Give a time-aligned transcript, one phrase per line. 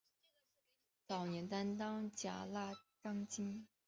[1.07, 3.67] 早年担任甲喇章京。